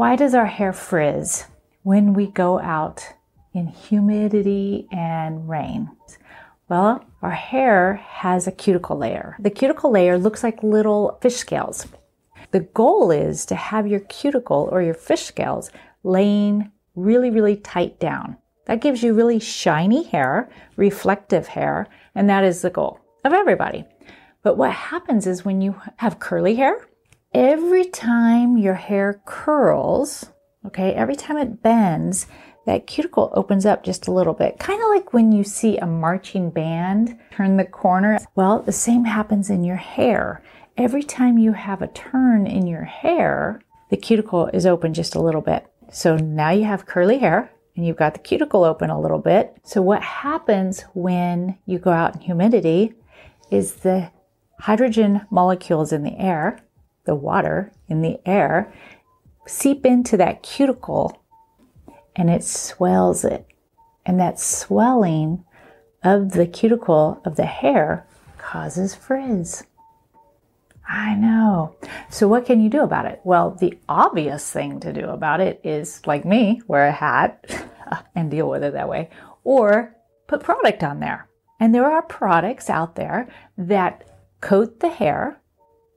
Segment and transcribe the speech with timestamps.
[0.00, 1.44] why does our hair frizz
[1.82, 3.06] when we go out
[3.52, 5.90] in humidity and rain?
[6.70, 9.36] Well, our hair has a cuticle layer.
[9.38, 11.86] The cuticle layer looks like little fish scales.
[12.50, 15.70] The goal is to have your cuticle or your fish scales
[16.02, 18.38] laying really, really tight down.
[18.64, 23.84] That gives you really shiny hair, reflective hair, and that is the goal of everybody.
[24.42, 26.86] But what happens is when you have curly hair,
[27.32, 30.30] every time your hair curls,
[30.66, 32.26] okay, every time it bends,
[32.66, 34.58] that cuticle opens up just a little bit.
[34.58, 38.18] Kind of like when you see a marching band turn the corner.
[38.34, 40.42] Well, the same happens in your hair.
[40.76, 43.60] Every time you have a turn in your hair,
[43.90, 45.66] the cuticle is open just a little bit.
[45.90, 49.56] So now you have curly hair and you've got the cuticle open a little bit.
[49.64, 52.94] So what happens when you go out in humidity
[53.50, 54.10] is the
[54.60, 56.60] hydrogen molecules in the air,
[57.10, 58.72] the water in the air,
[59.44, 61.20] seep into that cuticle
[62.14, 63.48] and it swells it.
[64.06, 65.44] And that swelling
[66.04, 68.06] of the cuticle of the hair
[68.38, 69.64] causes frizz.
[70.88, 71.74] I know.
[72.10, 73.20] So, what can you do about it?
[73.24, 77.44] Well, the obvious thing to do about it is, like me, wear a hat
[78.14, 79.10] and deal with it that way,
[79.42, 79.96] or
[80.28, 81.28] put product on there.
[81.58, 84.08] And there are products out there that
[84.40, 85.39] coat the hair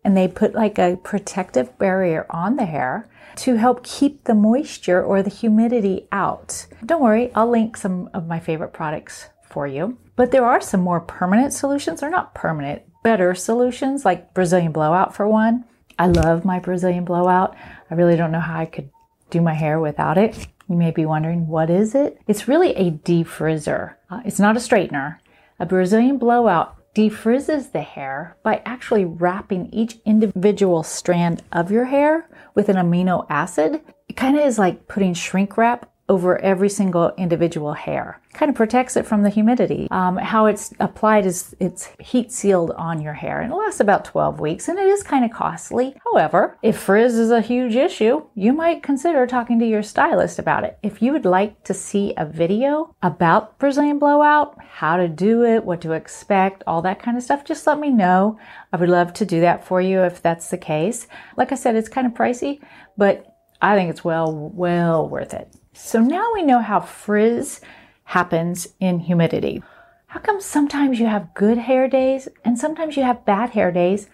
[0.04, 5.04] and they put like a protective barrier on the hair to help keep the moisture
[5.04, 6.68] or the humidity out.
[6.86, 9.98] Don't worry, I'll link some of my favorite products for you.
[10.16, 12.02] But there are some more permanent solutions.
[12.02, 15.66] They're not permanent, better solutions like Brazilian blowout for one.
[15.98, 17.56] I love my Brazilian blowout.
[17.90, 18.90] I really don't know how I could
[19.30, 20.48] do my hair without it.
[20.70, 22.20] You may be wondering, what is it?
[22.28, 23.96] It's really a defrizzer.
[24.10, 25.18] Uh, it's not a straightener.
[25.60, 32.30] A Brazilian blowout defrizzes the hair by actually wrapping each individual strand of your hair
[32.54, 33.82] with an amino acid.
[34.08, 38.20] It kind of is like putting shrink wrap over every single individual hair.
[38.34, 39.88] Kind of protects it from the humidity.
[39.90, 44.04] Um, how it's applied is it's heat sealed on your hair and it lasts about
[44.06, 45.96] 12 weeks and it is kind of costly.
[46.04, 50.64] However, if frizz is a huge issue, you might consider talking to your stylist about
[50.64, 50.78] it.
[50.84, 55.64] If you would like to see a video about Brazilian blowout, how to do it,
[55.64, 58.38] what to expect, all that kind of stuff, just let me know.
[58.74, 61.08] I would love to do that for you if that's the case.
[61.38, 62.60] Like I said, it's kind of pricey,
[62.98, 63.26] but
[63.62, 65.56] I think it's well, well worth it.
[65.74, 67.60] So now we know how frizz
[68.04, 69.64] happens in humidity.
[70.06, 74.08] How come sometimes you have good hair days and sometimes you have bad hair days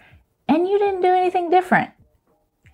[0.48, 1.90] and you didn't do anything different?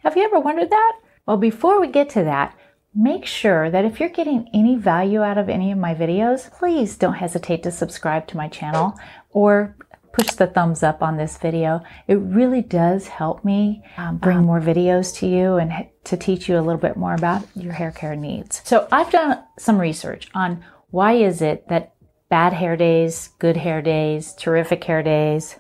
[0.05, 0.93] Have you ever wondered that?
[1.27, 2.57] Well, before we get to that,
[2.95, 6.97] make sure that if you're getting any value out of any of my videos, please
[6.97, 8.97] don't hesitate to subscribe to my channel
[9.31, 9.75] or
[10.17, 11.83] push the thumbs up on this video.
[12.09, 16.59] It really does help me um, bring more videos to you and to teach you
[16.59, 18.63] a little bit more about your hair care needs.
[18.65, 21.95] So I've done some research on why is it that
[22.31, 25.57] bad hair days, good hair days, terrific hair days,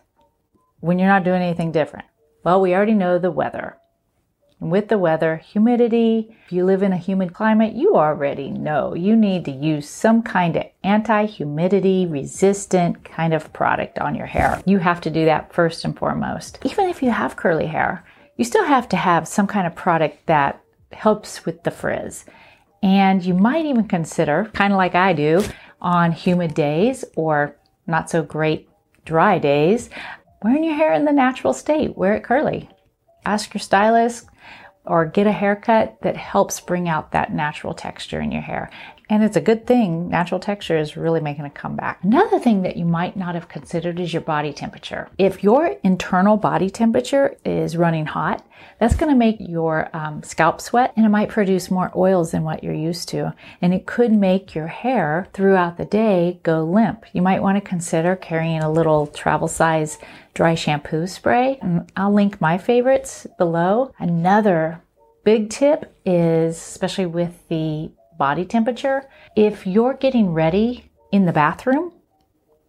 [0.81, 2.06] when you're not doing anything different?
[2.43, 3.77] Well, we already know the weather.
[4.59, 9.15] With the weather, humidity, if you live in a humid climate, you already know you
[9.15, 14.62] need to use some kind of anti humidity resistant kind of product on your hair.
[14.65, 16.59] You have to do that first and foremost.
[16.65, 18.03] Even if you have curly hair,
[18.37, 22.25] you still have to have some kind of product that helps with the frizz.
[22.83, 25.44] And you might even consider, kind of like I do,
[25.83, 27.56] on humid days or
[27.87, 28.71] not so great
[29.05, 29.91] dry days,
[30.43, 32.71] wearing your hair in the natural state, wear it curly.
[33.26, 34.26] Ask your stylist,
[34.87, 38.70] or get a haircut that helps bring out that natural texture in your hair.
[39.09, 40.09] And it's a good thing.
[40.09, 42.03] Natural texture is really making a comeback.
[42.03, 45.09] Another thing that you might not have considered is your body temperature.
[45.17, 48.44] If your internal body temperature is running hot,
[48.81, 52.43] that's going to make your um, scalp sweat and it might produce more oils than
[52.43, 53.33] what you're used to.
[53.62, 57.05] And it could make your hair throughout the day go limp.
[57.12, 59.99] You might want to consider carrying a little travel size
[60.35, 61.59] dry shampoo spray.
[61.62, 63.93] And I'll link my favorites below.
[63.99, 64.82] Another
[65.25, 69.08] big tip is, especially with the body temperature.
[69.36, 71.92] If you're getting ready in the bathroom,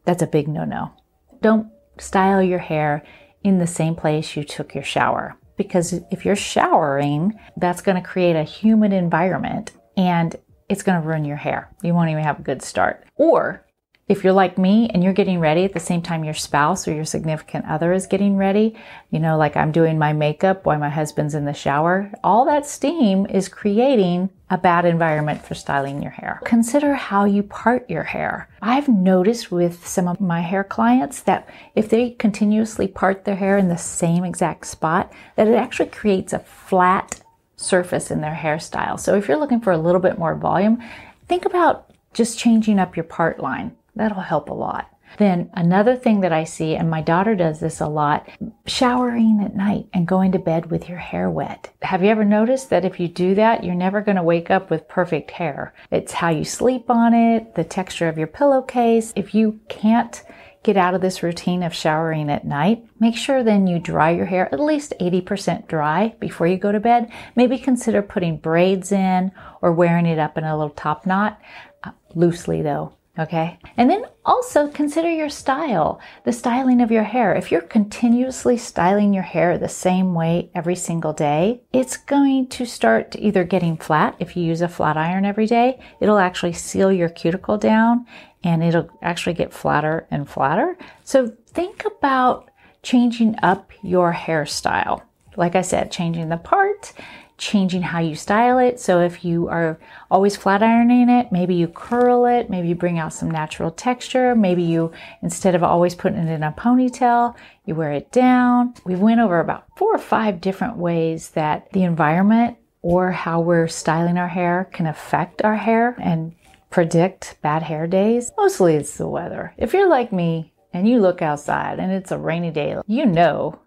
[0.06, 0.94] that's a big no no.
[1.42, 1.68] Don't
[2.00, 3.04] style your hair
[3.44, 8.08] in the same place you took your shower because if you're showering, that's going to
[8.08, 10.36] create a humid environment and
[10.70, 11.70] it's going to ruin your hair.
[11.82, 13.06] You won't even have a good start.
[13.16, 13.66] Or
[14.08, 16.94] if you're like me and you're getting ready at the same time your spouse or
[16.94, 18.76] your significant other is getting ready,
[19.10, 22.66] you know, like I'm doing my makeup while my husband's in the shower, all that
[22.66, 26.40] steam is creating a bad environment for styling your hair.
[26.46, 28.48] Consider how you part your hair.
[28.62, 33.58] I've noticed with some of my hair clients that if they continuously part their hair
[33.58, 37.22] in the same exact spot, that it actually creates a flat
[37.58, 39.00] surface in their hairstyle.
[39.00, 40.82] So if you're looking for a little bit more volume,
[41.28, 43.76] think about just changing up your part line.
[43.96, 44.90] That'll help a lot.
[45.18, 48.28] Then another thing that I see, and my daughter does this a lot,
[48.66, 51.72] showering at night and going to bed with your hair wet.
[51.82, 54.70] Have you ever noticed that if you do that, you're never going to wake up
[54.70, 55.74] with perfect hair?
[55.92, 59.14] It's how you sleep on it, the texture of your pillowcase.
[59.16, 60.24] If you can't
[60.64, 64.26] get out of this routine of showering at night, make sure then you dry your
[64.26, 67.10] hair at least 80% dry before you go to bed.
[67.38, 69.32] Maybe consider putting braids in
[69.62, 71.40] or wearing it up in a little top knot,
[71.84, 72.97] uh, loosely though.
[73.20, 73.58] Okay.
[73.78, 77.34] And then also consider your style, the styling of your hair.
[77.34, 82.66] If you're continuously styling your hair the same way every single day, it's going to
[82.66, 84.16] start either getting flat.
[84.20, 88.06] If you use a flat iron every day, it'll actually seal your cuticle down
[88.44, 90.78] and it'll actually get flatter and flatter.
[91.04, 92.52] So think about
[92.84, 95.02] changing up your hairstyle.
[95.36, 96.94] Like I said, changing the part
[97.38, 98.80] changing how you style it.
[98.80, 99.80] So if you are
[100.10, 104.36] always flat ironing it, maybe you curl it, maybe you bring out some natural texture,
[104.36, 104.92] maybe you,
[105.22, 107.36] instead of always putting it in a ponytail,
[107.66, 108.74] you wear it down.
[108.86, 113.68] We went over about four or five different ways that the environment or how we're
[113.68, 116.34] styling our hair can affect our hair and
[116.70, 118.32] predict bad hair days.
[118.38, 119.54] Mostly it's the weather.
[119.58, 123.60] If you're like me and you look outside and it's a rainy day, you know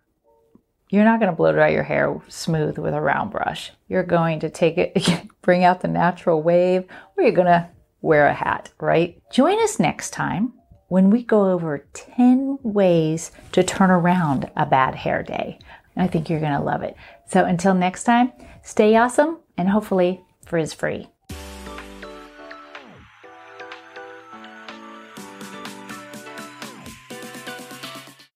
[0.90, 3.72] you're not going to blow dry your hair smooth with a round brush.
[3.88, 6.84] You're going to take it, bring out the natural wave,
[7.16, 7.68] or you're going to
[8.02, 9.20] wear a hat, right?
[9.30, 10.52] Join us next time
[10.88, 15.58] when we go over 10 ways to turn around a bad hair day.
[15.96, 16.96] I think you're going to love it.
[17.28, 18.32] So until next time,
[18.62, 21.08] stay awesome and hopefully frizz free.